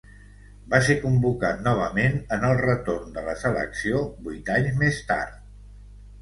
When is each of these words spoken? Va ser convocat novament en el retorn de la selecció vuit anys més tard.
Va 0.69 0.77
ser 0.85 0.93
convocat 1.01 1.59
novament 1.67 2.17
en 2.37 2.45
el 2.47 2.55
retorn 2.61 3.13
de 3.19 3.25
la 3.27 3.37
selecció 3.43 4.01
vuit 4.29 4.51
anys 4.57 4.81
més 4.83 4.99
tard. 5.13 5.39